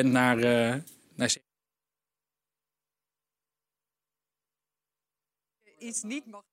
[0.00, 0.82] naar, uh,
[1.14, 1.36] naar...
[5.78, 6.51] Iets niet mag.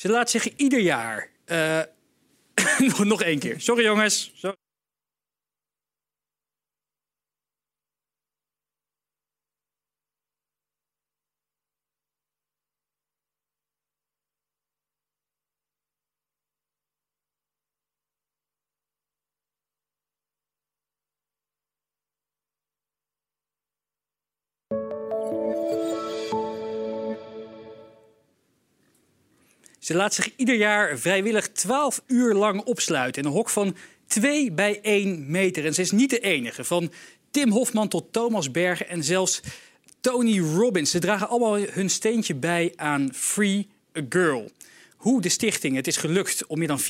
[0.00, 1.28] Ze laat zich ieder jaar.
[1.50, 3.60] Uh, nog één keer.
[3.60, 4.32] Sorry jongens.
[4.34, 4.56] Sorry.
[29.90, 34.52] Ze laat zich ieder jaar vrijwillig 12 uur lang opsluiten in een hok van 2
[34.52, 35.66] bij 1 meter.
[35.66, 36.64] En ze is niet de enige.
[36.64, 36.92] Van
[37.30, 39.40] Tim Hofman tot Thomas Bergen en zelfs
[40.00, 40.90] Tony Robbins.
[40.90, 43.68] Ze dragen allemaal hun steentje bij aan Free
[43.98, 44.50] a Girl.
[44.96, 46.80] Hoe de stichting het is gelukt om meer dan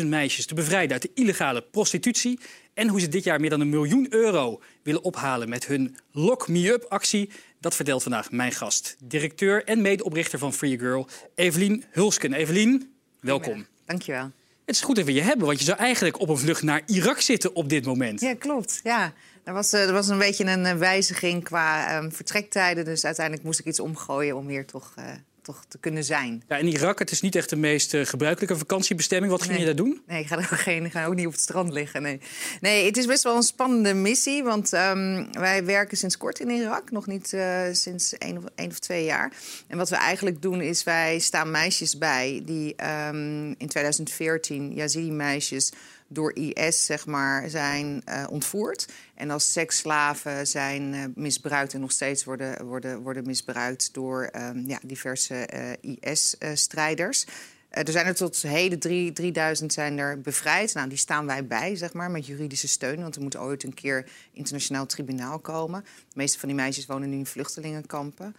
[0.00, 2.38] 4.500 meisjes te bevrijden uit de illegale prostitutie.
[2.74, 6.48] En hoe ze dit jaar meer dan een miljoen euro willen ophalen met hun Lock
[6.48, 7.30] Me Up actie.
[7.62, 12.32] Dat vertelt vandaag mijn gast, directeur en medeoprichter van Free Girl, Evelien Hulsken.
[12.32, 13.66] Evelien, welkom.
[13.86, 14.30] Dankjewel.
[14.64, 16.82] Het is goed dat we je hebben, want je zou eigenlijk op een vlucht naar
[16.86, 18.20] Irak zitten op dit moment.
[18.20, 18.80] Ja, klopt.
[18.82, 19.12] Ja.
[19.44, 22.84] Er was, eh, er was een beetje een eh, wijziging qua um, vertrektijden.
[22.84, 25.04] Dus uiteindelijk moest ik iets omgooien om hier toch uh,
[25.42, 26.42] toch te kunnen zijn.
[26.48, 29.32] Ja, in Irak, het is niet echt de meest uh, gebruikelijke vakantiebestemming.
[29.32, 30.02] Wat ging je daar doen?
[30.06, 32.02] Nee, ik ga, er ook geen, ga ook niet op het strand liggen.
[32.02, 32.20] Nee.
[32.60, 34.42] nee, het is best wel een spannende missie.
[34.42, 36.90] Want um, wij werken sinds kort in Irak.
[36.90, 39.32] Nog niet uh, sinds één of, één of twee jaar.
[39.66, 42.42] En wat we eigenlijk doen is, wij staan meisjes bij...
[42.44, 42.74] die
[43.08, 45.72] um, in 2014, Yazidi-meisjes
[46.12, 48.88] door IS zeg maar, zijn uh, ontvoerd.
[49.14, 54.64] En als seksslaven zijn uh, misbruikt en nog steeds worden, worden, worden misbruikt door um,
[54.66, 55.48] ja, diverse
[55.82, 57.26] uh, IS-strijders.
[57.68, 60.74] er zijn er tot heden drie, 3000 zijn er bevrijd.
[60.74, 63.02] Nou, die staan wij bij, zeg maar, met juridische steun.
[63.02, 65.82] Want er moet ooit een keer internationaal tribunaal komen.
[65.82, 68.36] De meeste van die meisjes wonen nu in vluchtelingenkampen.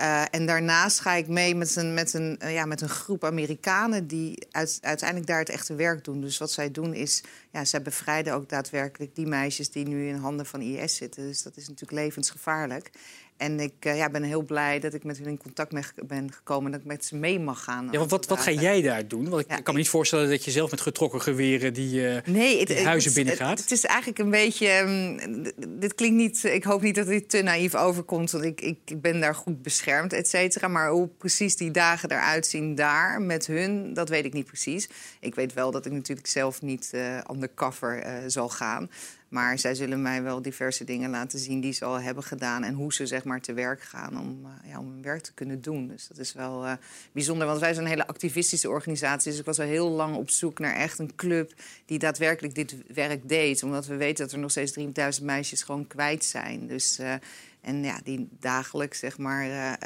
[0.00, 3.24] Uh, en daarnaast ga ik mee met een, met een, uh, ja, met een groep
[3.24, 6.20] Amerikanen die uit, uiteindelijk daar het echte werk doen.
[6.20, 10.16] Dus wat zij doen is, ja, zij bevrijden ook daadwerkelijk die meisjes die nu in
[10.16, 11.26] handen van IS zitten.
[11.26, 12.90] Dus dat is natuurlijk levensgevaarlijk.
[13.36, 15.72] En ik uh, ja, ben heel blij dat ik met hun in contact
[16.06, 16.66] ben gekomen...
[16.66, 17.88] en dat ik met ze mee mag gaan.
[17.90, 19.28] Ja, wat, wat ga jij daar doen?
[19.28, 21.72] Want ik ja, kan me niet voorstellen dat je zelf met getrokken geweren...
[21.72, 23.50] die, uh, nee, het, die huizen het, binnengaat.
[23.50, 24.78] Het, het, is eigenlijk een beetje...
[24.78, 25.42] Um,
[25.80, 26.44] dit klinkt niet...
[26.44, 28.30] Ik hoop niet dat dit te naïef overkomt...
[28.30, 30.68] want ik, ik ben daar goed beschermd, et cetera.
[30.68, 33.94] Maar hoe precies die dagen eruit zien daar met hun...
[33.94, 34.88] dat weet ik niet precies.
[35.20, 38.90] Ik weet wel dat ik natuurlijk zelf niet uh, undercover zal gaan...
[39.28, 42.64] Maar zij zullen mij wel diverse dingen laten zien die ze al hebben gedaan.
[42.64, 45.32] En hoe ze zeg maar te werk gaan om, uh, ja, om hun werk te
[45.34, 45.88] kunnen doen.
[45.88, 46.72] Dus dat is wel uh,
[47.12, 47.46] bijzonder.
[47.46, 49.30] Want wij zijn een hele activistische organisatie.
[49.30, 51.52] Dus ik was al heel lang op zoek naar echt een club
[51.86, 53.62] die daadwerkelijk dit werk deed.
[53.62, 56.66] Omdat we weten dat er nog steeds 3000 meisjes gewoon kwijt zijn.
[56.66, 57.14] Dus, uh,
[57.60, 59.78] en ja, die dagelijks zeg maar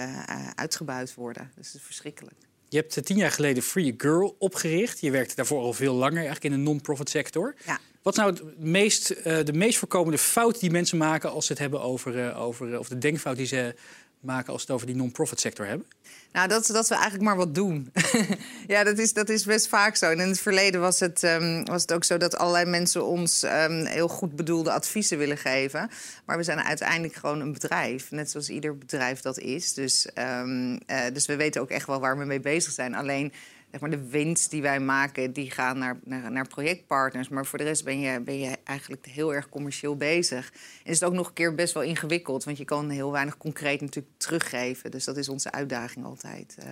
[0.54, 1.50] uitgebuit worden.
[1.56, 2.36] Dus dat is verschrikkelijk.
[2.68, 5.00] Je hebt tien jaar geleden Free Girl opgericht.
[5.00, 7.54] Je werkte daarvoor al veel langer eigenlijk in de non-profit sector.
[7.66, 7.80] Ja.
[8.02, 11.52] Wat is nou het meest, uh, de meest voorkomende fout die mensen maken als ze
[11.52, 13.74] het hebben over, uh, over of de denkfout die ze
[14.20, 15.86] maken als ze het over die non-profit sector hebben?
[16.32, 17.92] Nou, dat, dat we eigenlijk maar wat doen.
[18.66, 20.10] ja, dat is, dat is best vaak zo.
[20.10, 23.42] En in het verleden was het, um, was het ook zo dat allerlei mensen ons
[23.42, 25.90] um, heel goed bedoelde adviezen willen geven.
[26.24, 28.10] Maar we zijn uiteindelijk gewoon een bedrijf.
[28.10, 29.74] Net zoals ieder bedrijf dat is.
[29.74, 30.76] Dus, uh,
[31.12, 32.94] dus we weten ook echt wel waar we mee bezig zijn.
[32.94, 33.32] Alleen
[33.70, 37.28] zeg maar, de winst die wij maken, die gaan naar, naar, naar, projectpartners.
[37.28, 40.52] Maar voor de rest ben je, ben je eigenlijk heel erg commercieel bezig.
[40.84, 43.36] En is het ook nog een keer best wel ingewikkeld, want je kan heel weinig
[43.36, 44.90] concreet natuurlijk teruggeven.
[44.90, 46.56] Dus dat is onze uitdaging altijd.
[46.58, 46.66] Uh,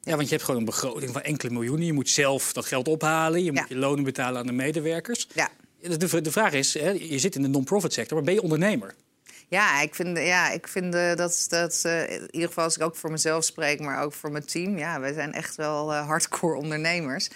[0.00, 1.86] ja, want je hebt gewoon een begroting van enkele miljoenen.
[1.86, 3.44] Je moet zelf dat geld ophalen.
[3.44, 3.74] Je moet ja.
[3.74, 5.28] je lonen betalen aan de medewerkers.
[5.34, 5.50] Ja.
[5.80, 8.94] De, de vraag is, hè, je zit in de non-profit sector, maar ben je ondernemer?
[9.48, 12.96] Ja, ik vind, ja, ik vind dat, dat uh, in ieder geval als ik ook
[12.96, 16.56] voor mezelf spreek, maar ook voor mijn team, ja, wij zijn echt wel uh, hardcore
[16.56, 17.28] ondernemers.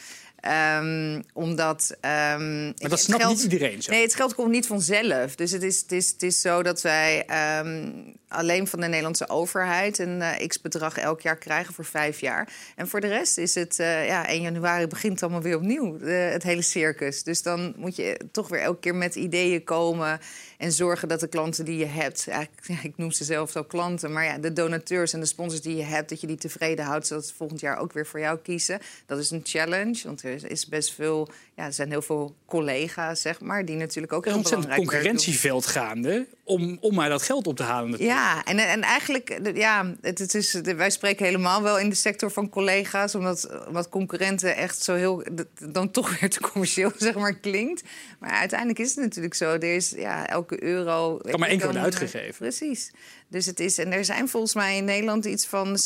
[0.46, 1.96] Um, omdat.
[2.00, 3.90] Um, maar dat snapt niet iedereen zo.
[3.90, 5.34] Nee, het geld komt niet vanzelf.
[5.34, 7.26] Dus het is, het is, het is zo dat wij
[7.60, 12.20] um, alleen van de Nederlandse overheid een uh, x bedrag elk jaar krijgen voor vijf
[12.20, 12.48] jaar.
[12.76, 13.78] En voor de rest is het.
[13.78, 17.22] Uh, ja, 1 januari begint allemaal weer opnieuw, uh, het hele circus.
[17.22, 20.20] Dus dan moet je toch weer elke keer met ideeën komen.
[20.58, 22.28] En zorgen dat de klanten die je hebt.
[22.28, 24.12] Eigenlijk, ik noem ze zelf zo klanten.
[24.12, 27.06] Maar ja, de donateurs en de sponsors die je hebt, dat je die tevreden houdt.
[27.06, 28.78] Zodat ze volgend jaar ook weer voor jou kiezen.
[29.06, 30.00] Dat is een challenge.
[30.04, 31.28] Want er is best veel.
[31.56, 34.80] Ja, er zijn heel veel collega's, zeg maar, die natuurlijk ook heel belangrijk zijn.
[34.80, 37.90] een concurrentieveld gaande om, om maar dat geld op te halen.
[37.90, 38.18] Natuurlijk.
[38.18, 42.30] Ja, en, en eigenlijk, ja, het, het is, wij spreken helemaal wel in de sector
[42.30, 45.22] van collega's, omdat, omdat concurrenten echt zo heel,
[45.68, 47.82] dan toch weer te commercieel, zeg maar, klinkt.
[48.18, 51.16] Maar uiteindelijk is het natuurlijk zo, er is ja, elke euro...
[51.16, 52.34] Kan maar één keer worden uitgegeven.
[52.38, 52.90] Precies.
[53.30, 55.78] Dus het is, en er zijn volgens mij in Nederland iets van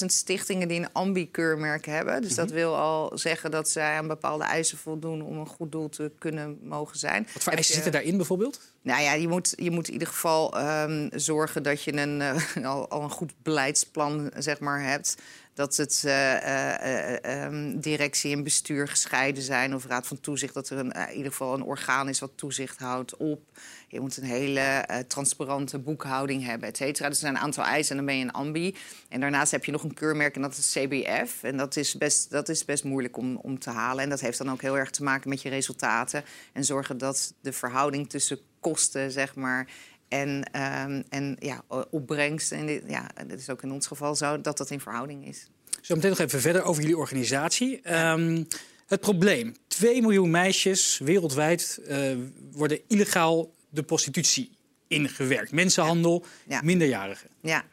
[0.00, 2.22] 26.000 stichtingen die een ambi-keurmerk hebben.
[2.22, 2.46] Dus mm -hmm.
[2.46, 6.12] dat wil al zeggen dat zij aan bepaalde eisen voldoen om een goed doel te
[6.18, 7.28] kunnen mogen zijn.
[7.32, 8.60] Wat voor eisen zitten daarin bijvoorbeeld?
[8.82, 12.66] Nou ja, je moet, je moet in ieder geval um, zorgen dat je een, uh,
[12.72, 15.16] al, al, een goed beleidsplan zeg maar, hebt.
[15.58, 20.54] Dat het uh, uh, um, directie en bestuur gescheiden zijn, of raad van toezicht.
[20.54, 23.40] Dat er in ieder geval een orgaan is wat toezicht houdt op.
[23.88, 27.08] Je moet een hele transparante boekhouding hebben, et cetera.
[27.08, 28.76] Dus er zijn een aantal eisen en dan ben je een ambi.
[29.08, 31.42] En daarnaast heb je nog een keurmerk en dat is CBF.
[31.42, 34.02] En dat is best, dat is best moeilijk om, om te halen.
[34.04, 36.24] En dat heeft dan ook heel erg te maken met je resultaten.
[36.52, 39.68] En zorgen dat de verhouding tussen kosten, zeg maar,
[40.08, 42.52] en, um, en ja, opbrengst.
[42.52, 45.46] En ja, dat is ook in ons geval zo dat dat in verhouding is.
[45.80, 47.94] Zo meteen nog even verder over jullie organisatie.
[47.94, 48.46] Um,
[48.86, 52.16] het probleem: 2 miljoen meisjes wereldwijd uh,
[52.52, 54.50] worden illegaal de prostitutie
[54.88, 55.52] ingewerkt.
[55.52, 56.56] Mensenhandel, ja.
[56.56, 56.62] Ja.
[56.62, 57.28] minderjarigen.
[57.40, 57.64] Ja.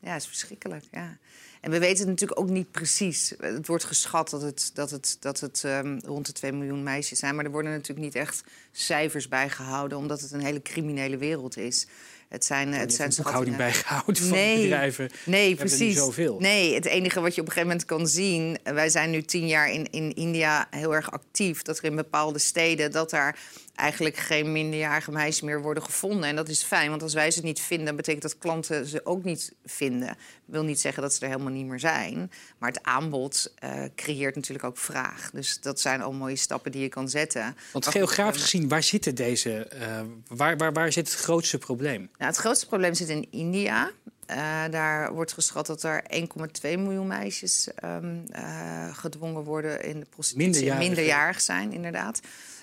[0.00, 0.84] ja, dat is verschrikkelijk.
[0.90, 1.18] Ja.
[1.60, 3.34] En we weten het natuurlijk ook niet precies.
[3.40, 7.18] Het wordt geschat dat het, dat het, dat het um, rond de 2 miljoen meisjes
[7.18, 7.34] zijn.
[7.34, 11.86] Maar er worden natuurlijk niet echt cijfers bijgehouden, omdat het een hele criminele wereld is.
[12.28, 15.10] Het zijn, het zijn boekhouding bijgehouden van nee, bedrijven.
[15.24, 15.96] Nee, precies.
[15.96, 16.36] zoveel.
[16.40, 18.58] Nee, het enige wat je op een gegeven moment kan zien.
[18.62, 21.62] Wij zijn nu tien jaar in, in India heel erg actief.
[21.62, 23.38] Dat er in bepaalde steden dat daar
[23.78, 26.28] eigenlijk geen minderjarige meisjes meer worden gevonden.
[26.28, 29.24] En dat is fijn, want als wij ze niet vinden, betekent dat klanten ze ook
[29.24, 30.06] niet vinden.
[30.08, 32.30] Dat wil niet zeggen dat ze er helemaal niet meer zijn.
[32.58, 35.30] Maar het aanbod uh, creëert natuurlijk ook vraag.
[35.32, 37.56] Dus dat zijn al mooie stappen die je kan zetten.
[37.72, 39.70] Want geografisch gezien, waar zitten deze?
[39.74, 40.00] Uh,
[40.36, 42.00] waar, waar, waar zit het grootste probleem?
[42.18, 43.90] Nou, het grootste probleem zit in India.
[44.30, 44.36] Uh,
[44.70, 46.20] daar wordt geschat dat er 1,2
[46.62, 50.50] miljoen meisjes um, uh, gedwongen worden in de prostitutie.
[50.50, 52.20] Minderjarig, minderjarig zijn, inderdaad.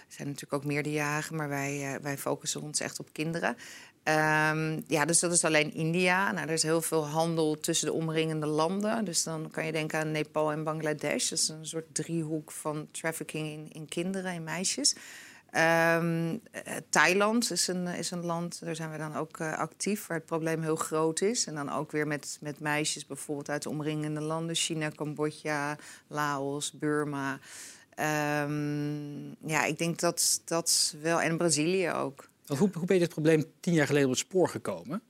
[0.08, 3.50] Zijn natuurlijk ook meerderjarigen, maar wij, uh, wij focussen ons echt op kinderen.
[3.50, 6.32] Um, ja, dus dat is alleen India.
[6.32, 9.06] Nou, er is heel veel handel tussen de omringende landen.
[9.06, 11.30] Dus dan kan je denken aan Nepal en Bangladesh.
[11.30, 14.96] Dat is een soort driehoek van trafficking in, in kinderen en meisjes.
[15.98, 16.42] Um,
[16.90, 20.26] Thailand is een, is een land, daar zijn we dan ook uh, actief, waar het
[20.26, 21.46] probleem heel groot is.
[21.46, 24.56] En dan ook weer met, met meisjes bijvoorbeeld uit de omringende landen.
[24.56, 27.40] China, Cambodja, Laos, Burma.
[28.00, 31.22] Um, ja, ik denk dat dat wel.
[31.22, 32.30] En Brazilië ook.
[32.48, 35.02] Hoe, hoe ben je dit probleem tien jaar geleden op het spoor gekomen?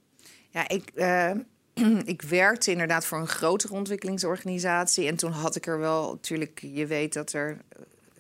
[0.49, 1.31] Ja, ik, uh,
[2.13, 5.07] ik werkte inderdaad voor een grotere ontwikkelingsorganisatie.
[5.07, 7.57] En toen had ik er wel, natuurlijk, je weet dat er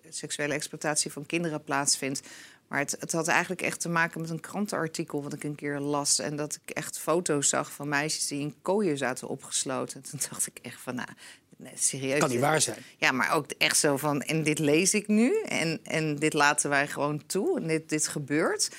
[0.09, 2.21] seksuele exploitatie van kinderen plaatsvindt.
[2.67, 5.79] Maar het, het had eigenlijk echt te maken met een krantenartikel wat ik een keer
[5.79, 6.19] las.
[6.19, 9.95] En dat ik echt foto's zag van meisjes die in kooien zaten opgesloten.
[9.95, 11.09] En toen dacht ik echt van, nou,
[11.57, 12.19] nee, serieus.
[12.19, 12.77] Kan niet waar zijn.
[12.97, 15.41] Ja, maar ook echt zo van, en dit lees ik nu.
[15.41, 17.59] En, en dit laten wij gewoon toe.
[17.59, 18.75] En dit, dit gebeurt.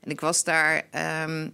[0.00, 0.86] En ik was daar...
[0.90, 1.48] ehm,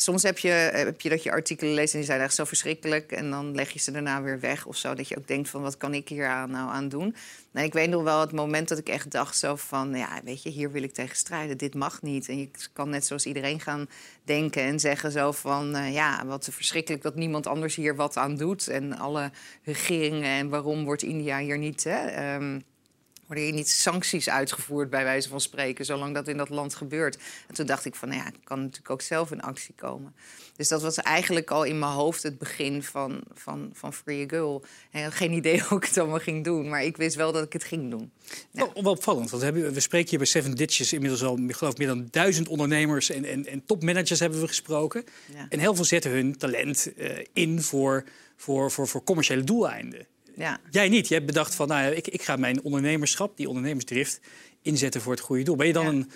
[0.00, 3.12] soms heb je, heb je dat je artikelen leest en die zijn echt zo verschrikkelijk.
[3.12, 4.94] En dan leg je ze daarna weer weg of zo.
[4.94, 7.14] Dat je ook denkt van wat kan ik hier aan, nou aan doen.
[7.52, 9.94] En ik weet nog wel het moment dat ik echt dacht zo van...
[9.94, 11.58] ja, weet je, hier wil ik tegen strijden.
[11.58, 12.28] Dit mag niet.
[12.28, 13.88] En je kan net zoals iedereen gaan
[14.24, 15.74] denken en zeggen zo van...
[15.74, 18.68] eh, ja, wat verschrikkelijk dat niemand anders hier wat aan doet.
[18.68, 19.30] En alle
[19.62, 21.84] regeringen en waarom wordt India hier niet...
[21.84, 22.58] Hè, ehm,
[23.30, 27.18] worden hier niet sancties uitgevoerd, bij wijze van spreken, zolang dat in dat land gebeurt.
[27.48, 30.14] En toen dacht ik van, nou ja, ik kan natuurlijk ook zelf in actie komen.
[30.56, 34.28] Dus dat was eigenlijk al in mijn hoofd het begin van, van, van Free a
[34.28, 34.64] Girl.
[34.90, 37.52] En geen idee hoe ik het allemaal ging doen, maar ik wist wel dat ik
[37.52, 38.10] het ging doen.
[38.50, 38.70] Ja.
[38.72, 41.56] Wel, wel opvallend, want we, hebben, we spreken hier bij Seven Ditches inmiddels al, ik
[41.56, 45.04] geloof, meer dan duizend ondernemers en, en, en topmanagers hebben we gesproken.
[45.34, 45.46] Ja.
[45.48, 48.04] En heel veel zetten hun talent eh, in voor,
[48.36, 50.06] voor, voor, voor commerciële doeleinden.
[50.36, 50.60] Ja.
[50.70, 51.08] Jij niet.
[51.08, 54.20] Je hebt bedacht van, nou, ik, ik ga mijn ondernemerschap, die ondernemersdrift,
[54.62, 55.56] inzetten voor het goede doel.
[55.56, 55.90] Ben je dan Ja.
[55.90, 56.10] een,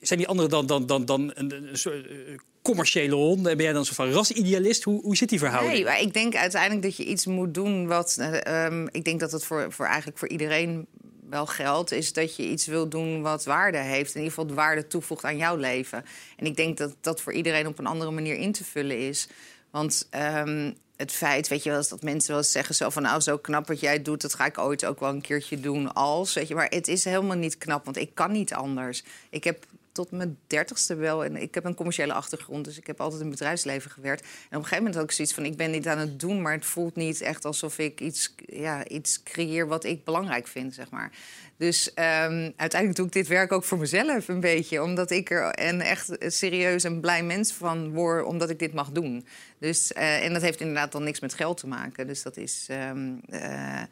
[0.00, 2.14] zijn die anderen dan, dan, dan, dan een, een soort eh,
[2.62, 3.50] commerciële honden?
[3.50, 4.82] En ben jij dan soort van rasidealist?
[4.82, 5.74] Hoe, hoe zit die verhouding?
[5.74, 8.16] Nee, maar ik denk uiteindelijk dat je iets moet doen wat.
[8.20, 10.86] eh, ehm, ik denk dat het voor, voor eigenlijk voor iedereen
[11.30, 11.92] wel geldt.
[11.92, 14.14] Is dat je iets wil doen wat waarde heeft.
[14.14, 16.04] In ieder geval waarde toevoegt aan jouw leven.
[16.36, 19.28] En ik denk dat dat voor iedereen op een andere manier in te vullen is.
[19.70, 20.06] Want.
[20.10, 23.02] ehm, het feit, weet je wel, dat mensen wel eens zeggen zo van...
[23.02, 25.92] nou, zo knap wat jij doet, dat ga ik ooit ook wel een keertje doen
[25.94, 26.34] als...
[26.34, 29.04] Weet je, maar het is helemaal niet knap, want ik kan niet anders.
[29.30, 29.64] Ik heb
[29.96, 31.24] tot mijn dertigste wel.
[31.24, 34.20] En ik heb een commerciële achtergrond, dus ik heb altijd in bedrijfsleven gewerkt.
[34.20, 36.42] En op een gegeven moment had ik zoiets van: ik ben dit aan het doen,
[36.42, 40.74] maar het voelt niet echt alsof ik iets, ja, iets creëer wat ik belangrijk vind,
[40.74, 41.12] zeg maar.
[41.56, 45.66] Dus ehm, uiteindelijk doe ik dit werk ook voor mezelf een beetje, omdat ik er
[45.66, 49.26] een echt serieus en blij mens van word, omdat ik dit mag doen.
[49.58, 52.06] Dus, eh, en dat heeft inderdaad dan niks met geld te maken.
[52.06, 52.66] Dus dat is.
[52.68, 53.82] ehm, eh,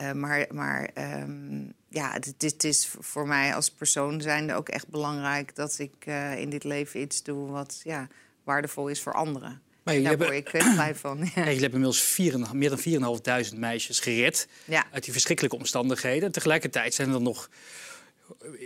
[0.00, 5.54] eh, maar maar ehm, ja, het is- voor mij als persoon zijnde ook echt belangrijk
[5.56, 8.08] dat ik eh, in dit leven iets doe wat ja,
[8.44, 9.60] waardevol is voor anderen.
[9.82, 11.18] Maar Daar jullie word hebben, ik eh, blij van.
[11.18, 11.30] Ja, Ja.
[11.34, 14.86] jullie hebben inmiddels vier meer dan 4.500 meisjes gered Ja.
[14.92, 16.32] uit die verschrikkelijke omstandigheden.
[16.32, 17.50] Tegelijkertijd zijn er nog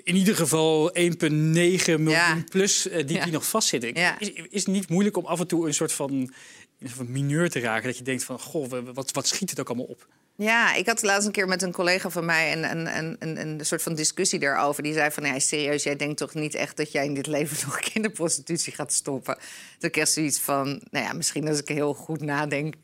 [0.05, 2.43] in ieder geval 1,9 miljoen Ja.
[2.51, 3.25] plus die, Ja.
[3.25, 3.95] die nog vastzitten.
[3.95, 4.19] Ja.
[4.19, 6.31] Is, is het niet moeilijk om af en toe een soort van, een
[6.79, 7.87] soort van mineur te raken?
[7.87, 10.07] Dat je denkt van, goh, wat, wat schiet het ook allemaal op?
[10.37, 13.39] Ja, ik had laatst een keer met een collega van mij een, een, een, een,
[13.39, 14.83] een soort van discussie daarover.
[14.83, 17.57] Die zei van, ja, serieus, jij denkt toch niet echt dat jij in dit leven
[17.67, 19.37] nog kinderprostitutie gaat stoppen?
[19.79, 22.75] Toen kreeg ik zoiets van, nou ja, misschien als ik heel goed nadenk,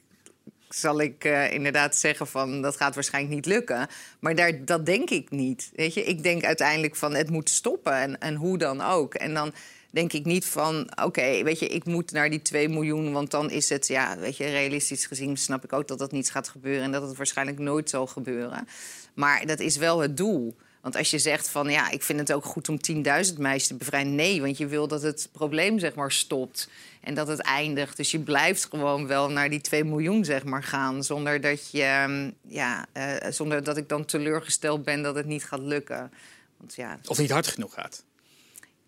[0.68, 3.88] zal ik eh, inderdaad zeggen van, dat gaat waarschijnlijk niet lukken.
[4.20, 5.70] Maar daar, dat denk ik niet.
[5.74, 9.14] Weet je, ik denk uiteindelijk van, het moet stoppen en, en hoe dan ook.
[9.14, 9.52] En dan
[9.90, 13.12] denk ik niet van, oké, weet je, ik moet naar die 2 miljoen...
[13.12, 16.30] want dan is het, ja, weet je, realistisch gezien snap ik ook dat dat niet
[16.30, 16.82] gaat gebeuren...
[16.82, 18.68] en dat het waarschijnlijk nooit zal gebeuren.
[19.14, 20.56] Maar dat is wel het doel.
[20.80, 23.02] Want als je zegt van, ja, ik vind het ook goed om 10.000
[23.38, 24.14] meisjes te bevrijden...
[24.14, 26.68] nee, want je wil dat het probleem, zeg maar, stopt
[27.00, 27.96] en dat het eindigt.
[27.96, 31.04] Dus je blijft gewoon wel naar die 2 miljoen, zeg maar, gaan...
[31.04, 35.44] zonder dat, je, ehm, ja, eh, zonder dat ik dan teleurgesteld ben dat het niet
[35.44, 36.12] gaat lukken.
[36.56, 38.04] Want ja, Of niet hard genoeg gaat?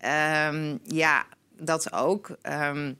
[0.03, 1.25] Ehm, ja,
[1.57, 2.29] dat ook.
[2.41, 2.93] Ehm,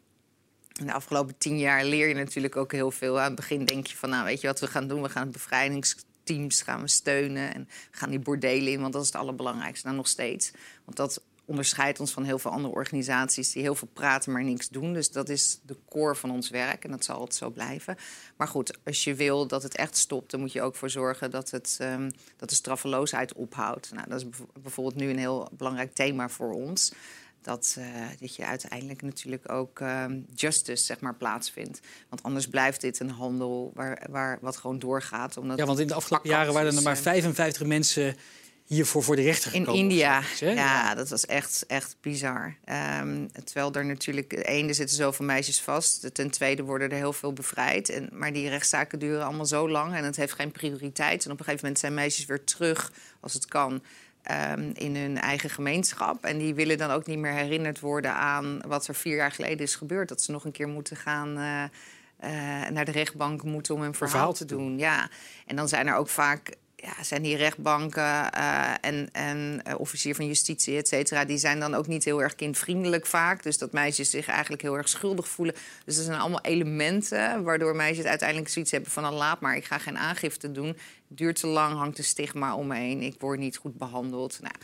[0.80, 3.20] in de afgelopen tien jaar leer je natuurlijk ook heel veel.
[3.20, 5.02] Aan het begin denk je van, nou, weet je wat we gaan doen?
[5.02, 9.08] We gaan bevrijdingsteams gaan we steunen en we gaan die bordelen in, want dat is
[9.08, 9.86] het allerbelangrijkste.
[9.86, 10.52] Nou, nog steeds.
[10.86, 14.70] Want dat onderscheidt ons van heel veel andere organisaties die heel veel praten, maar niks
[14.70, 14.94] doen.
[14.94, 17.98] Dus dat is de core van ons werk en dat zal altijd zo blijven.
[18.38, 21.32] Maar goed, als je wil dat het echt stopt, dan moet je ook voor zorgen
[21.32, 23.92] dat, het, ehm, dat de straffeloosheid ophoudt.
[23.94, 24.28] Nou, dat is
[24.62, 26.94] bijvoorbeeld nu een heel belangrijk thema voor ons.
[27.42, 27.86] Dat, eh,
[28.20, 31.80] dat je uiteindelijk natuurlijk ook ehm, justice zeg maar, plaatsvindt.
[32.10, 35.38] Want anders blijft dit een handel waar, waar wat gewoon doorgaat.
[35.38, 38.16] Omdat Ja, want in de afgelopen jaren waren er maar eh, 55 mensen
[38.66, 39.82] hiervoor voor de rechter in gekomen.
[39.82, 40.52] India, zoiets, hè?
[40.52, 42.56] ja, dat was echt, echt bizar.
[42.66, 46.14] Ehm, terwijl er natuurlijk, één, er zitten zoveel meisjes vast.
[46.14, 47.90] Ten tweede worden er heel veel bevrijd.
[47.90, 51.26] En, maar die rechtszaken duren allemaal zo lang en het heeft geen prioriteit.
[51.26, 53.84] En op een gegeven moment zijn meisjes weer terug, als het kan,
[54.24, 56.24] ehm, in hun eigen gemeenschap.
[56.24, 59.60] En die willen dan ook niet meer herinnerd worden aan wat er vier jaar geleden
[59.60, 60.10] is gebeurd.
[60.10, 61.38] Dat ze nog een keer moeten gaan.
[61.38, 61.64] eh,
[62.18, 64.78] eh, naar de rechtbank moeten om een verhaal, verhaal te te doen.
[64.78, 65.10] Ja,
[65.46, 70.16] en dan zijn er ook vaak ja, zijn die rechtbanken eh, en, en eh, officier
[70.16, 73.44] van justitie, et cetera, die zijn dan ook niet heel erg kindvriendelijk vaak.
[73.44, 75.56] Dus dat meisjes zich eigenlijk heel erg schuldig voelen.
[75.86, 79.04] Dus dat zijn allemaal elementen waardoor meisjes uiteindelijk zoiets hebben van...
[79.04, 80.78] "Nou, laat maar, ik ga geen aangifte doen.
[81.08, 83.02] Duurt te lang, hangt een stigma om me heen.
[83.02, 84.40] Ik word niet goed behandeld.
[84.42, 84.56] Nou,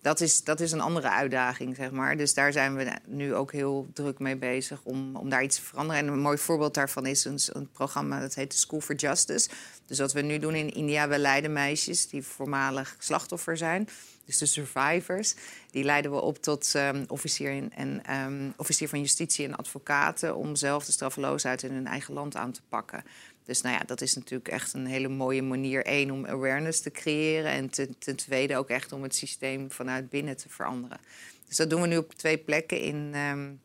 [0.00, 2.16] dat is, dat is een andere uitdaging, zeg maar.
[2.16, 5.62] Dus daar zijn we nu ook heel druk mee bezig om, om daar iets te
[5.62, 6.02] veranderen.
[6.02, 9.48] En een mooi voorbeeld daarvan is een, een programma dat heet School for Justice.
[9.86, 13.88] Dus wat we nu doen in India, we leiden meisjes die voormalig slachtoffer zijn.
[14.28, 15.34] Dus de survivors,
[15.70, 20.36] die leiden we op tot um, officier, en, um, officier van justitie en advocaten...
[20.36, 23.04] om zelf de straffeloosheid in hun eigen land aan te pakken.
[23.44, 25.84] Dus nou ja, dat is natuurlijk echt een hele mooie manier.
[25.84, 27.50] één, om awareness te creëren.
[27.50, 30.98] En ten, tweede ook echt om het systeem vanuit binnen te veranderen.
[31.46, 33.60] Dus dat doen we nu op twee plekken in, um,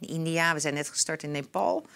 [0.00, 0.54] in India.
[0.54, 1.86] We zijn net gestart in Nepal.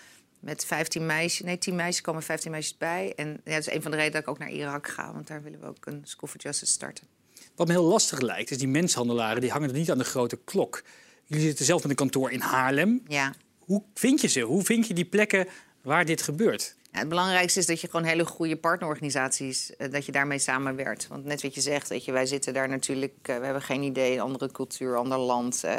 [0.41, 3.13] Met 15 meisjes, nee, 10 meisjes komen 15 meisjes bij.
[3.17, 5.27] En ja, dat is een van de redenen dat ik ook naar Irak ga, want
[5.27, 7.18] daar willen we ook een School for Justice starten.
[7.59, 10.39] Wat me heel lastig lijkt, is die menshandelaren die hangen er niet aan de grote
[10.45, 10.83] klok.
[11.25, 13.03] Jullie zitten zelf met een kantoor in Haarlem.
[13.07, 13.35] Ja.
[13.59, 14.41] Hoe vind je ze?
[14.41, 15.47] Hoe vind je die plekken
[15.83, 16.77] waar dit gebeurt?
[16.93, 21.07] Ja, het belangrijkste is dat je gewoon hele goede partnerorganisaties, uh, dat je daarmee samenwerkt.
[21.09, 23.83] Want net wat je zegt, weet je, wij zitten daar natuurlijk, uh, we hebben geen
[23.83, 25.63] idee, andere cultuur, ander land.
[25.65, 25.73] Uh,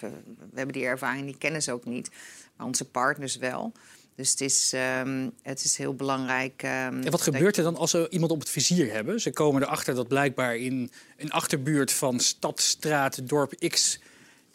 [0.00, 0.10] we,
[0.50, 2.10] we, hebben die ervaring, die kennen ze ook niet.
[2.56, 3.72] Maar onze partners wel.
[4.18, 6.62] Dus het is, um, het is heel belangrijk.
[6.62, 9.20] Um, en wat gebeurt er dan als ze iemand op het vizier hebben?
[9.20, 14.00] Ze komen erachter dat blijkbaar in een achterbuurt van stad, straat, dorp X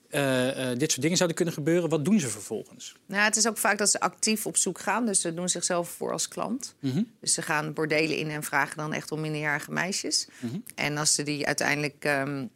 [0.09, 1.89] uh, uh, dit soort dingen zouden kunnen gebeuren.
[1.89, 2.95] Wat doen ze vervolgens?
[3.05, 5.05] Nou, het is ook vaak dat ze actief op zoek gaan.
[5.05, 6.75] Dus ze doen zichzelf voor als klant.
[6.79, 7.11] Mm -hmm.
[7.19, 10.27] Dus ze gaan bordelen in en vragen dan echt om minderjarige meisjes.
[10.39, 10.63] Mm -hmm.
[10.75, 12.05] En als ze die uiteindelijk...
[12.05, 12.49] Um,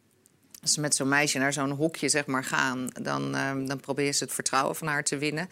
[0.62, 2.88] als ze met zo'n meisje naar zo'n hokje zeg maar, gaan...
[3.02, 3.32] Dan,
[3.66, 5.50] dan proberen ze het vertrouwen van haar te winnen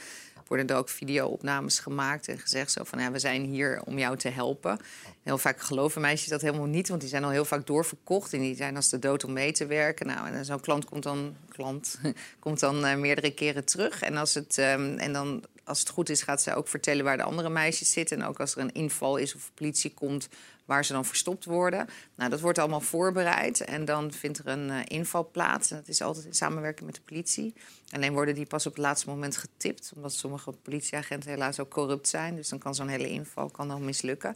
[0.47, 4.17] worden er ook video-opnames gemaakt en gezegd zo van ja, we zijn hier om jou
[4.17, 4.79] te helpen.
[5.23, 8.39] Heel vaak geloven meisjes dat helemaal niet, want die zijn al heel vaak doorverkocht en
[8.39, 10.07] die zijn als de dood om mee te werken.
[10.07, 11.99] Nou, en zo'n klant komt dan, klant,
[12.39, 14.01] komt dan uh, meerdere keren terug.
[14.01, 17.17] En als het, um, en dan als het goed is, gaat ze ook vertellen waar
[17.17, 18.21] de andere meisjes zitten.
[18.21, 20.29] En ook als er een inval is of politie komt,
[20.65, 21.87] waar ze dan verstopt worden.
[22.15, 25.71] Nou, dat wordt allemaal voorbereid en dan vindt er een uh, inval plaats.
[25.71, 27.53] En dat is altijd in samenwerking met de politie.
[27.91, 32.07] Alleen worden die pas op het laatste moment getipt, omdat sommige politieagenten helaas ook corrupt
[32.07, 32.35] zijn.
[32.35, 34.35] Dus dan kan zo'n hele inval kan dan mislukken.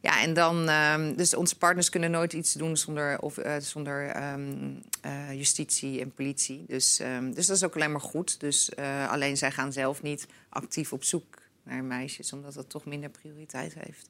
[0.00, 4.22] Ja, en dan, um, dus onze partners kunnen nooit iets doen zonder, of, uh, zonder
[4.32, 6.64] um, uh, justitie en politie.
[6.66, 8.40] Dus, um, dus dat is ook alleen maar goed.
[8.40, 8.76] Dus
[9.08, 13.74] alleen zij gaan zelf niet actief op zoek naar meisjes, omdat dat toch minder prioriteit
[13.74, 14.08] heeft.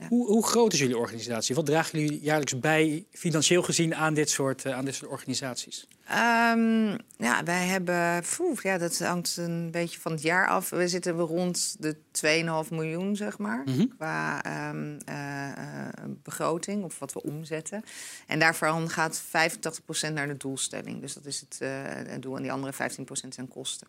[0.00, 0.08] Ja.
[0.08, 1.54] Hoe, hoe, groot is jullie organisatie?
[1.54, 5.86] Wat dragen jullie jaarlijks bij, financieel gezien, aan dit soort, uh, aan dit soort organisaties?
[6.10, 10.70] Um, ja, wij hebben, poef, ja, dat hangt een beetje van het jaar af.
[10.70, 11.96] We zitten rond de
[12.64, 13.88] 2,5 miljoen, zeg maar, mm -hmm.
[13.96, 15.52] qua um, uh,
[16.22, 17.82] begroting of wat we omzetten.
[18.26, 19.22] En daarvan gaat
[20.08, 21.00] 85% naar de doelstelling.
[21.00, 22.36] Dus dat is het, uh, het doel.
[22.36, 23.86] En die andere 15% zijn kosten.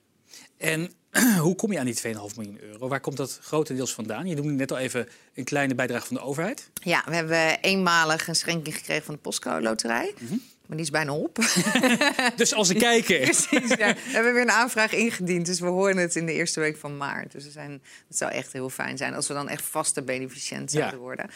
[0.58, 0.92] En
[1.46, 2.02] hoe kom je aan die 2,5
[2.36, 2.88] miljoen euro?
[2.88, 4.28] Waar komt dat grotendeels vandaan?
[4.28, 6.70] Je noemde net al even een kleine bijdrage van de overheid.
[6.74, 10.14] Ja, we hebben eenmalig een schenking gekregen van de Postcode Loterij.
[10.20, 10.42] Mm -hmm.
[10.68, 11.36] Maar die is bijna op.
[12.36, 13.22] dus als ze kijken.
[13.22, 13.94] Precies, ja.
[13.94, 15.46] We hebben weer een aanvraag ingediend.
[15.46, 17.32] Dus we horen het in de eerste week van maart.
[17.32, 20.72] Dus we zijn, het zou echt heel fijn zijn als we dan echt vaste beneficiënt
[20.72, 21.00] zouden ja.
[21.00, 21.30] worden.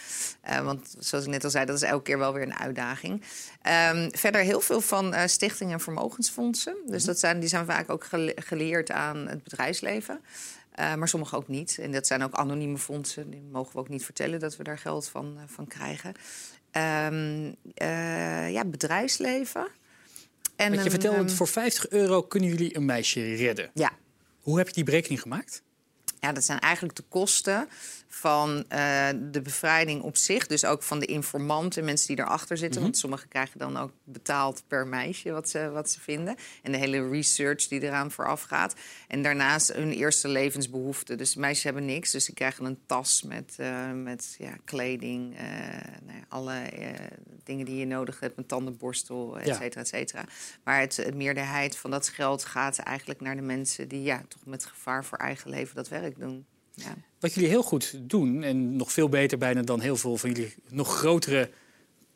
[0.49, 3.23] Uh, want zoals ik net al zei, dat is elke keer wel weer een uitdaging.
[3.93, 6.75] Um, verder heel veel van uh, stichtingen en vermogensfondsen.
[6.85, 10.21] Dus dat zijn, die zijn vaak ook gele geleerd aan het bedrijfsleven.
[10.79, 11.77] Uh, maar sommige ook niet.
[11.81, 13.29] En dat zijn ook anonieme fondsen.
[13.29, 16.13] Die mogen we ook niet vertellen dat we daar geld van, uh, van krijgen.
[16.77, 17.45] Um,
[17.81, 19.67] uh, ja, bedrijfsleven.
[20.55, 23.71] En Want je vertelde, um, voor 50 euro kunnen jullie een meisje redden.
[23.73, 23.91] Ja.
[24.41, 25.63] Hoe heb je die berekening gemaakt?
[26.19, 27.67] Ja, dat zijn eigenlijk de kosten
[28.13, 30.47] van uh, de bevrijding op zich.
[30.47, 32.69] Dus ook van de informanten, mensen die erachter zitten.
[32.69, 32.83] Mm -hmm.
[32.83, 36.35] Want sommigen krijgen dan ook betaald per meisje wat ze, wat ze vinden.
[36.61, 38.75] En de hele research die eraan vooraf gaat.
[39.07, 41.17] En daarnaast hun eerste levensbehoeften.
[41.17, 45.33] Dus meisjes hebben niks, dus die krijgen een tas met, uh, met ja, kleding.
[45.33, 45.41] Uh,
[46.05, 46.61] nou ja, alle
[47.43, 50.25] dingen die je nodig hebt, een tandenborstel, et cetera, et cetera.
[50.63, 53.87] Maar het, het meerderheid van dat geld gaat eigenlijk naar de mensen...
[53.87, 56.45] die ja, toch met gevaar voor eigen leven dat werk doen.
[56.73, 56.95] Ja.
[57.19, 60.53] Wat jullie heel goed doen, en nog veel beter bijna dan heel veel van jullie
[60.69, 61.49] nog grotere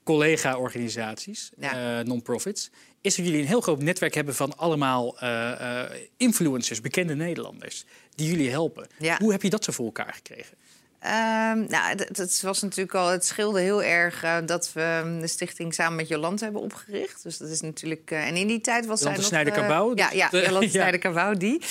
[0.03, 1.99] collega-organisaties, ja.
[1.99, 5.29] uh, non-profits, is dat jullie een heel groot netwerk hebben van allemaal uh,
[5.61, 5.83] uh,
[6.17, 8.87] influencers, bekende Nederlanders, die jullie helpen.
[8.99, 9.17] Ja.
[9.17, 10.57] Hoe heb je dat zo voor elkaar gekregen?
[11.05, 13.07] Um, nou, het was natuurlijk al.
[13.07, 17.23] Het scheelde heel erg uh, dat we de stichting samen met Jolante hebben opgericht.
[17.23, 18.11] Dus dat is natuurlijk.
[18.11, 19.43] Uh, en in die tijd was Jolante zij nog.
[19.43, 19.91] Snijder-Cabau.
[19.91, 20.71] Uh, ja, ja, Jolante ja.
[20.71, 21.61] Snijder-Cabau, die.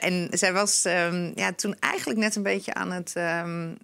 [0.00, 3.16] en zij was um, ja, toen eigenlijk net een beetje aan het,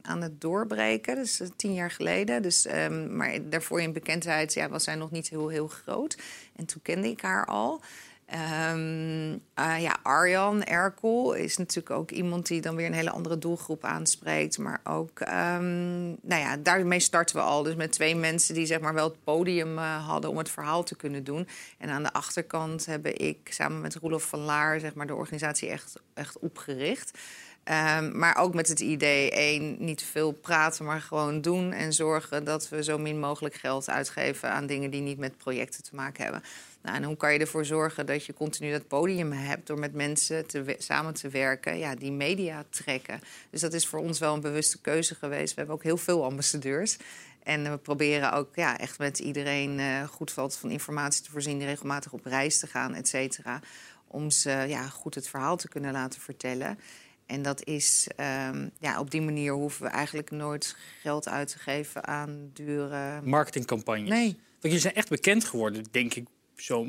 [0.02, 1.14] aan het doorbreken.
[1.14, 2.42] Dus tien jaar geleden.
[2.42, 2.66] Dus,
[3.10, 6.16] maar daarvoor in bekendheid ja, was zij nog niet heel, heel groot.
[6.56, 7.80] En toen kende ik haar al.
[8.32, 13.38] Ehm, ah, ja, Arjan Erkel is natuurlijk ook iemand die dan weer een hele andere
[13.38, 14.58] doelgroep aanspreekt.
[14.58, 17.62] Maar ook, um, nou ja, daarmee starten we al.
[17.62, 20.82] Dus met twee mensen die zeg maar wel het podium uh, hadden om het verhaal
[20.82, 21.48] te kunnen doen.
[21.78, 25.68] En aan de achterkant heb ik samen met Roelof van Laar zeg maar, de organisatie
[25.68, 27.18] echt, echt opgericht.
[27.64, 31.72] Um, maar ook met het idee, één, niet veel praten, maar gewoon doen.
[31.72, 35.82] En zorgen dat we zo min mogelijk geld uitgeven aan dingen die niet met projecten
[35.82, 36.42] te maken hebben.
[36.82, 39.94] Nou, en hoe kan je ervoor zorgen dat je continu dat podium hebt door met
[39.94, 43.20] mensen te samen te werken, ja, die media trekken.
[43.50, 45.48] Dus dat is voor ons wel een bewuste keuze geweest.
[45.48, 46.96] We hebben ook heel veel ambassadeurs.
[47.42, 51.64] En we proberen ook ja, echt met iedereen uh, goed valt van informatie te voorzien,
[51.64, 53.60] regelmatig op reis te gaan, et cetera.
[54.06, 56.78] Om ze ja, goed het verhaal te kunnen laten vertellen.
[57.32, 58.08] En dat is,
[58.50, 63.20] um, ja, op die manier hoeven we eigenlijk nooit geld uit te geven aan dure...
[63.22, 64.08] Marketingcampagnes.
[64.08, 64.26] Nee.
[64.26, 66.86] Want jullie zijn echt bekend geworden, denk ik, zo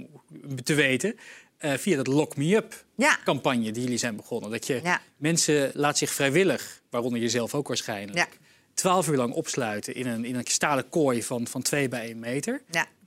[0.63, 1.15] te weten...
[1.59, 3.17] Uh, via dat Lock Me Up ja.
[3.23, 4.51] campagne die jullie zijn begonnen.
[4.51, 5.01] Dat je ja.
[5.17, 8.39] mensen laat zich vrijwillig, waaronder jezelf ook waarschijnlijk...
[8.73, 12.19] twaalf uur lang opsluiten in een, in een stalen kooi van, van twee bij één
[12.19, 12.61] meter.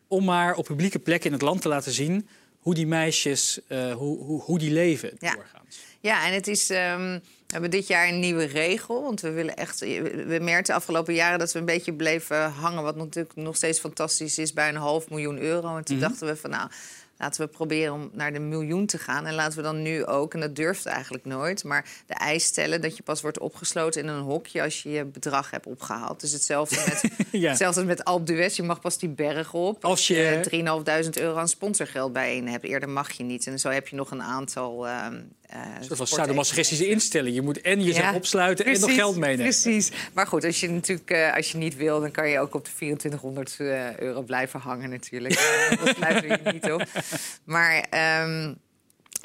[0.08, 2.28] Om maar op publieke plekken in het land te laten zien
[2.66, 5.78] hoe die meisjes, uh, hoe, hoe, hoe die leven doorgaans.
[6.00, 6.70] Ja, en het is.
[6.70, 7.12] Um,
[7.46, 9.02] we hebben dit jaar een nieuwe regel.
[9.02, 9.80] Want we willen echt.
[9.80, 12.82] We merkten de afgelopen jaren dat we een beetje bleven hangen.
[12.82, 15.76] Wat natuurlijk nog steeds fantastisch is bij een half miljoen euro.
[15.76, 16.10] En toen mm -hmm.
[16.10, 16.70] dachten we van nou.
[17.18, 19.26] Laten we proberen om naar de miljoen te gaan.
[19.26, 22.80] En laten we dan nu ook, en dat durft eigenlijk nooit, maar de eis stellen
[22.80, 26.20] dat je pas wordt opgesloten in een hokje als je je bedrag hebt opgehaald.
[26.20, 27.02] Dus hetzelfde met,
[27.42, 27.48] ja.
[27.48, 28.56] hetzelfde met Alp d'Huez.
[28.56, 32.64] Je mag pas die berg op als je 3.500 euro aan sponsorgeld bijeen hebt.
[32.64, 33.46] Eerder mag je niet.
[33.46, 34.86] En zo heb je nog een aantal.
[34.86, 35.06] Uh,
[35.54, 37.34] uh, dat was sadomasochistische instelling.
[37.34, 39.44] Je moet en jezelf ja, opsluiten precies, en nog geld meenemen.
[39.44, 39.90] Precies.
[40.12, 42.64] Maar goed, als je natuurlijk uh, als je niet wil, dan kan je ook op
[42.64, 45.34] de 2400 uh, euro blijven hangen natuurlijk.
[45.84, 46.86] dat sluiten we je niet op.
[47.44, 47.86] Maar
[48.24, 48.58] um,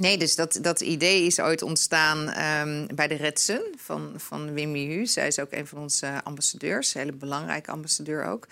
[0.02, 4.76] nee, dus dat, dat idee is ooit ontstaan um, bij de Redsen van, van Wim
[4.76, 5.06] Hu.
[5.06, 8.48] Zij is ook een van onze ambassadeurs, een hele belangrijke ambassadeur ook.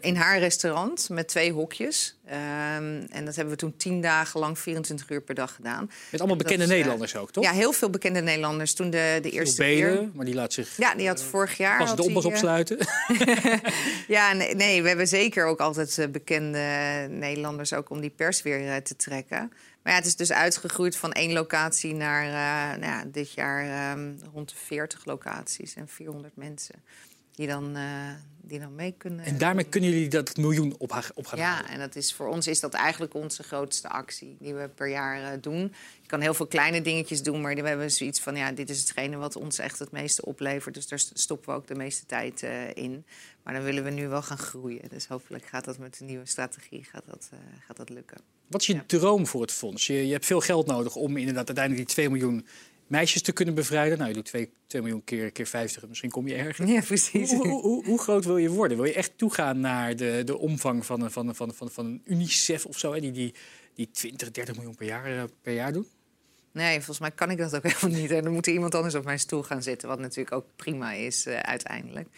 [0.00, 2.16] In haar restaurant met twee hokjes.
[2.26, 2.32] Um,
[3.10, 5.90] en dat hebben we toen tien dagen lang, 24 uur per dag gedaan.
[6.10, 7.44] Met allemaal bekende dat, Nederlanders ook, toch?
[7.44, 8.74] Ja, heel veel bekende Nederlanders.
[8.74, 10.10] Toen de, de eerste Belen, keer...
[10.14, 10.76] maar die laat zich...
[10.76, 11.78] Ja, die had vorig jaar...
[11.78, 12.78] Pas de oppas opsluiten.
[14.08, 16.58] ja, nee, nee, we hebben zeker ook altijd bekende
[17.10, 17.72] Nederlanders...
[17.72, 19.52] ook om die pers weer te trekken.
[19.84, 23.92] Maar ja, het is dus uitgegroeid van één locatie naar uh, nou ja, dit jaar
[23.92, 26.74] um, rond de 40 locaties en 400 mensen
[27.34, 29.24] die dan, uh, die dan mee kunnen.
[29.24, 32.46] En daarmee kunnen jullie dat miljoen op, op gaan Ja, en dat is, voor ons
[32.46, 35.74] is dat eigenlijk onze grootste actie die we per jaar uh, doen.
[36.00, 38.36] Je kan heel veel kleine dingetjes doen, maar we hebben zoiets van...
[38.36, 40.74] ja, dit is hetgene wat ons echt het meeste oplevert.
[40.74, 43.06] Dus daar stoppen we ook de meeste tijd uh, in.
[43.42, 44.88] Maar dan willen we nu wel gaan groeien.
[44.88, 47.30] Dus hopelijk gaat dat met de nieuwe strategie gaat dat,
[47.66, 48.33] gaat dat lukken.
[48.48, 48.84] Wat is je ja.
[48.86, 49.86] droom voor het fonds?
[49.86, 52.46] Je, je, hebt veel geld nodig om inderdaad uiteindelijk die 2 miljoen
[52.86, 53.96] meisjes te kunnen bevrijden.
[53.98, 56.70] Nou, je doet 2, 2 miljoen keer, keer 50, misschien kom je ergens.
[56.70, 57.30] Ja, precies.
[57.30, 58.76] Hoe, hoe, hoe, hoe, groot wil je worden?
[58.76, 62.66] Wil je echt toegaan naar de, de omvang van, van, van, van, van een UNICEF
[62.66, 63.00] of zo, hè?
[63.00, 63.34] Die, die,
[63.74, 65.86] die 20, 30 miljoen per jaar, per jaar doen?
[66.52, 68.10] Nee, volgens mij kan ik dat ook helemaal niet.
[68.10, 70.92] En dan moet er iemand anders op mijn stoel gaan zitten, wat natuurlijk ook prima
[70.92, 72.08] is uh, uiteindelijk.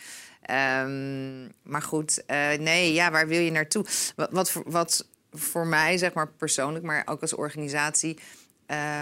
[0.51, 3.85] Um, maar goed, uh, nee, ja, waar wil je naartoe?
[4.17, 5.07] Wat, wat, wat
[5.37, 8.19] voor mij, zeg maar persoonlijk, maar ook als organisatie.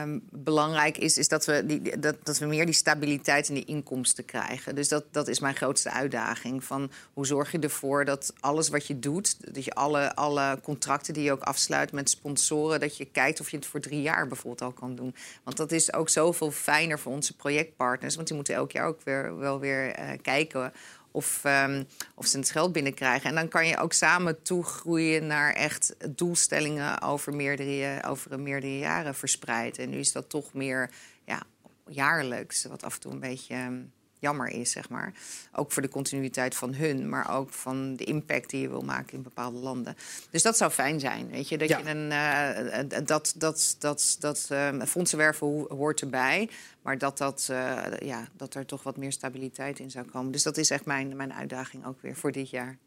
[0.02, 3.64] Um, belangrijk is, is dat, we die, dat, dat we meer die stabiliteit in die
[3.64, 4.74] inkomsten krijgen.
[4.74, 6.64] Dus dat, dat is mijn grootste uitdaging.
[6.64, 11.14] Van hoe zorg je ervoor dat alles wat je doet, dat je alle, alle contracten
[11.14, 14.26] die je ook afsluit met sponsoren, dat je kijkt of je het voor drie jaar
[14.26, 15.14] bijvoorbeeld al kan doen.
[15.44, 18.14] Want dat is ook zoveel fijner voor onze projectpartners.
[18.14, 20.72] Want die moeten elk jaar ook weer, wel weer uh, kijken
[21.14, 23.28] of, um, of ze het geld binnenkrijgen.
[23.28, 29.14] En dan kan je ook samen toegroeien naar echt doelstellingen over meerdere, over meerdere jaren
[29.14, 29.78] verspreid.
[29.78, 30.90] En nu is dat toch meer
[31.24, 31.42] ja,
[31.86, 33.92] jaarlijks, wat af en toe een beetje um,
[34.24, 35.12] jammer is, zeg maar.
[35.52, 39.16] Ook voor de continuïteit van hun, maar ook van de impact die je wil maken
[39.16, 39.96] in bepaalde landen.
[40.30, 41.58] Dus dat zou fijn zijn, weet je.
[41.58, 41.78] Dat ja.
[41.78, 46.48] je een, uh, dat, dat, dat, dat uh, fondsenwerven hoort erbij.
[46.82, 50.32] Maar dat, dat, uh, ja, dat er toch wat meer stabiliteit in zou komen.
[50.32, 52.78] Dus dat is echt mijn, mijn uitdaging ook weer voor dit jaar.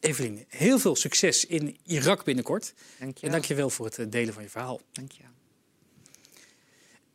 [0.00, 2.74] Evelien, heel veel succes in Irak binnenkort.
[2.98, 4.80] Dank je en dank je wel voor het delen van je verhaal.
[4.92, 5.33] Dank je wel.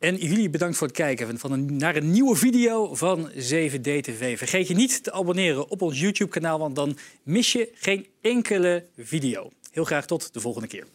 [0.00, 4.38] En jullie bedankt voor het kijken van naar een nieuwe video van 7D-TV.
[4.38, 9.50] Vergeet je niet te abonneren op ons YouTube-kanaal, want dan mis je geen enkele video.
[9.70, 10.86] Heel graag tot de volgende keer.